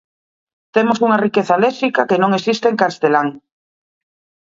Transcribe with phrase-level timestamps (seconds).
[0.75, 3.27] Temos unha riqueza léxica que non existe en castelán.